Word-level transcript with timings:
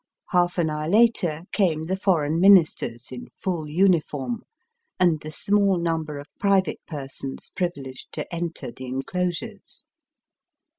Half 0.31 0.57
an 0.57 0.71
hour 0.71 0.87
later 0.89 1.43
came 1.51 1.83
the 1.83 1.95
foreign 1.95 2.39
Ministers, 2.39 3.11
in 3.11 3.27
full 3.35 3.67
uniform, 3.69 4.41
and 4.99 5.19
the 5.21 5.29
small 5.29 5.77
number 5.77 6.17
of 6.17 6.25
private 6.39 6.79
persons 6.87 7.51
privileged 7.55 8.11
to 8.13 8.25
enter 8.33 8.71
the 8.71 8.87
enclosures. 8.87 9.85